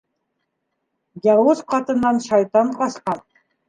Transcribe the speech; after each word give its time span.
Яуыз 1.33 1.63
ҡатындан 1.71 2.25
шайтан 2.29 2.77
ҡасҡан. 2.83 3.27